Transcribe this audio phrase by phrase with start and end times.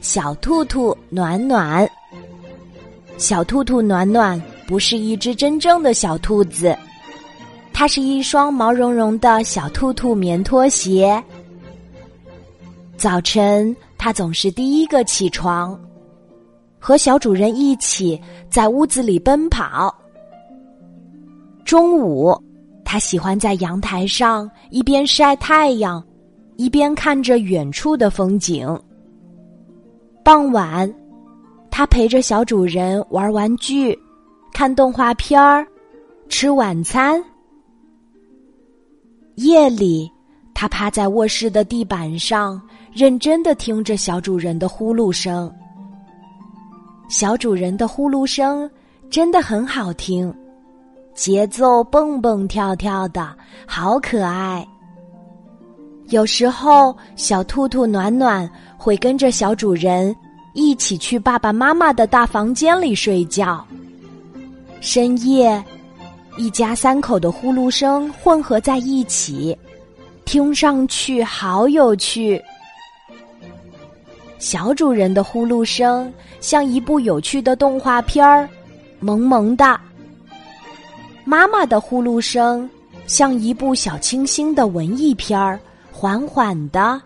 [0.00, 1.88] 小兔兔暖暖。
[3.18, 6.76] 小兔兔暖暖不是一只真正的小兔子，
[7.72, 11.22] 它是一双毛茸茸的小兔兔棉拖鞋。
[12.96, 15.78] 早晨，它总是第一个起床，
[16.78, 19.94] 和小主人一起在屋子里奔跑。
[21.64, 22.36] 中午，
[22.84, 26.02] 它喜欢在阳台上一边晒太阳。
[26.58, 28.78] 一边看着远处的风景。
[30.24, 30.92] 傍晚，
[31.68, 33.98] 他陪着小主人玩玩具、
[34.52, 35.66] 看动画片儿、
[36.28, 37.22] 吃晚餐。
[39.34, 40.08] 夜里，
[40.54, 42.60] 他趴在卧室的地板上，
[42.92, 45.52] 认真的听着小主人的呼噜声。
[47.08, 48.70] 小主人的呼噜声
[49.10, 50.32] 真的很好听，
[51.14, 54.66] 节奏蹦蹦跳跳的，好可爱。
[56.12, 60.14] 有时候，小兔兔暖暖会跟着小主人
[60.52, 63.66] 一起去爸爸妈妈的大房间里睡觉。
[64.82, 65.64] 深夜，
[66.36, 69.56] 一家三口的呼噜声混合在一起，
[70.26, 72.38] 听上去好有趣。
[74.38, 78.46] 小主人的呼噜声像一部有趣的动画片儿，
[79.00, 79.80] 萌萌的；
[81.24, 82.68] 妈妈的呼噜声
[83.06, 85.58] 像一部小清新的文艺片儿。
[85.92, 87.00] 缓缓的，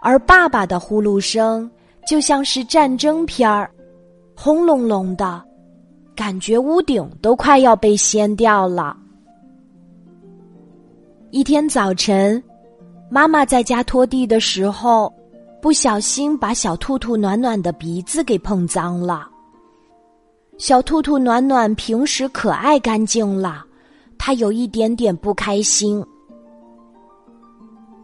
[0.00, 1.70] 而爸爸的呼噜声
[2.06, 3.70] 就像是战争片儿，
[4.34, 5.40] 轰隆隆的，
[6.16, 8.96] 感觉屋顶都快要被掀掉了。
[11.30, 12.42] 一天早晨，
[13.10, 15.12] 妈妈在家拖地的时候，
[15.60, 19.28] 不小心把小兔兔暖暖的鼻子给碰脏了。
[20.56, 23.64] 小兔兔暖暖平时可爱干净了，
[24.18, 26.04] 它有一点点不开心。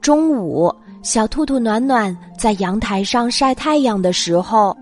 [0.06, 4.78] 中午，小兔兔暖暖在阳台上晒太阳的时候，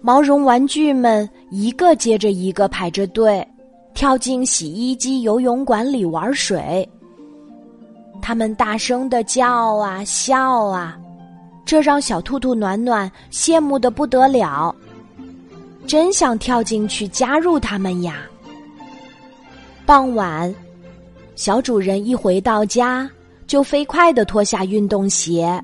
[0.00, 3.46] 毛绒玩具们一个接着一个排着队，
[3.92, 6.88] 跳进洗衣机游泳馆里玩水。
[8.22, 10.98] 他们大声的叫啊笑啊，
[11.66, 14.74] 这让小兔兔暖暖羡慕的不得了，
[15.86, 18.22] 真想跳进去加入他们呀。
[19.84, 20.54] 傍晚，
[21.36, 23.06] 小主人一回到家。
[23.52, 25.62] 就飞快的脱下运动鞋，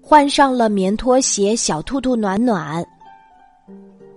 [0.00, 1.56] 换上了棉拖鞋。
[1.56, 2.86] 小兔兔暖暖，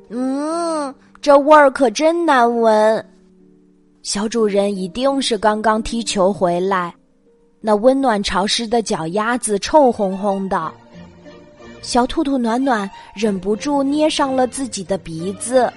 [0.09, 3.03] 嗯，这味儿可真难闻。
[4.03, 6.93] 小主人一定是刚刚踢球回来，
[7.59, 10.71] 那温暖潮湿的脚丫子臭烘烘的。
[11.81, 15.73] 小兔兔暖暖忍不住捏上了自己的鼻子。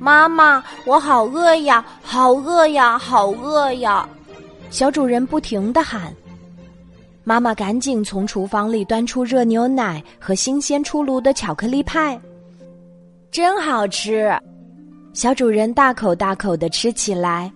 [0.00, 4.08] 妈妈，我好饿呀，好饿呀，好饿呀！
[4.74, 6.12] 小主人不停的喊
[7.22, 12.20] ：“妈妈，赶紧从厨房里端出热牛奶和新鲜出炉的巧克力派，
[13.30, 14.36] 真好吃！”
[15.14, 17.52] 小主人大口大口的吃起来。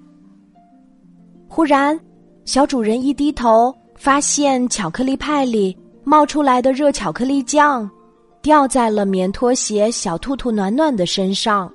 [1.49, 1.99] 忽然，
[2.45, 7.91] 小主人一低头，发现巧克力派里冒出来的热巧克力酱，
[8.43, 11.69] 掉在了棉拖鞋小兔兔暖暖的身上。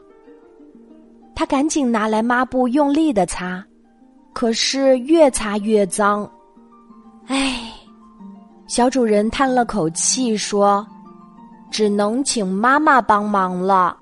[1.36, 3.62] 他赶紧拿来抹布，用力的擦。
[4.44, 6.30] 可是越擦越脏，
[7.28, 7.72] 唉，
[8.68, 10.86] 小主人叹了口气说
[11.72, 13.96] ：“只能请妈妈帮忙了。”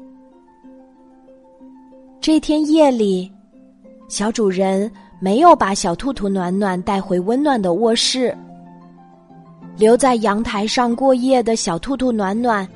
[2.20, 3.32] 这天夜里，
[4.10, 8.36] 小主人没有把小兔兔暖暖带回温暖的卧室，
[9.78, 12.68] 留在阳台上过夜的小兔兔暖暖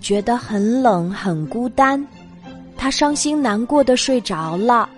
[0.00, 2.02] 觉得很冷很孤单，
[2.78, 4.88] 他伤心难过的睡着了。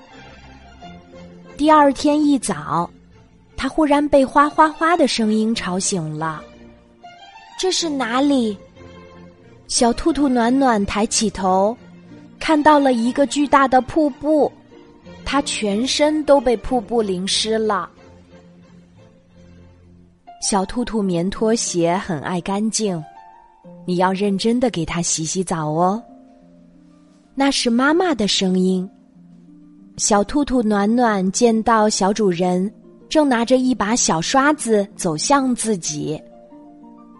[1.62, 2.90] 第二天一早，
[3.56, 6.42] 他忽然被哗哗哗的声音吵醒了。
[7.56, 8.58] 这是哪里？
[9.68, 11.76] 小兔兔暖暖抬起头，
[12.40, 14.50] 看到了一个巨大的瀑布，
[15.24, 17.88] 它全身都被瀑布淋湿了。
[20.40, 23.00] 小兔兔棉拖鞋很爱干净，
[23.86, 26.02] 你要认真的给它洗洗澡哦。
[27.36, 28.90] 那是妈妈的声音。
[29.98, 32.72] 小兔兔暖暖见到小主人
[33.08, 36.20] 正拿着一把小刷子走向自己，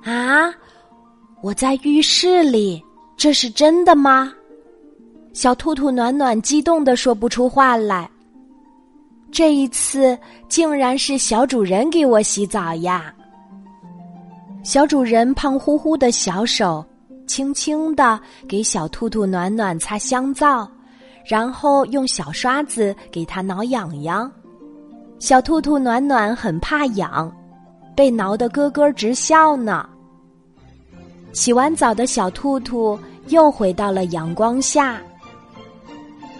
[0.02, 0.52] 啊！
[1.42, 2.82] 我在浴室里，
[3.16, 4.32] 这是真的吗？
[5.34, 8.08] 小兔兔暖暖激动的说不出话来。
[9.30, 10.18] 这一次
[10.48, 13.14] 竟然是小主人给我洗澡呀！
[14.62, 16.84] 小主人胖乎乎的小手
[17.26, 18.18] 轻轻的
[18.48, 20.68] 给小兔兔暖暖擦香皂。
[21.24, 24.30] 然后用小刷子给它挠痒痒，
[25.18, 27.32] 小兔兔暖暖很怕痒，
[27.94, 29.88] 被挠得咯咯直笑呢。
[31.32, 32.98] 洗完澡的小兔兔
[33.28, 35.00] 又回到了阳光下，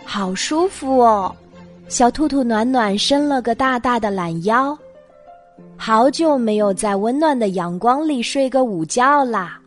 [0.05, 1.35] 好舒服哦！
[1.88, 4.76] 小兔兔暖暖伸了个大大的懒腰，
[5.76, 9.58] 好久没有在温暖的阳光里睡个午觉啦。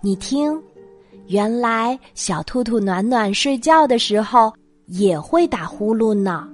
[0.00, 0.58] 你听，
[1.26, 4.52] 原来小兔兔暖暖睡觉的时候
[4.86, 6.48] 也会打呼噜呢，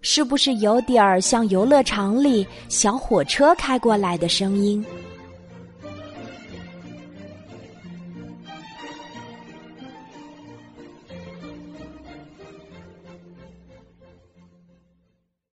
[0.00, 4.84] 是不是有点儿像游乐场里小火车开过来的声音？